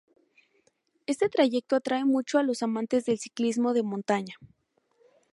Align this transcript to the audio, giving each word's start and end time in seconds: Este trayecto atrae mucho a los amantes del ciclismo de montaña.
Este 1.05 1.29
trayecto 1.29 1.75
atrae 1.75 2.05
mucho 2.05 2.39
a 2.39 2.43
los 2.43 2.63
amantes 2.63 3.05
del 3.05 3.19
ciclismo 3.19 3.71
de 3.73 3.83
montaña. 3.83 4.33